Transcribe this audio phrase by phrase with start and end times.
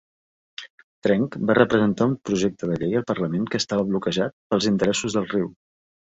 [1.07, 5.31] Trench va presentar un projecte de llei al Parlament que estava bloquejat pels interessos del
[5.37, 5.55] riu.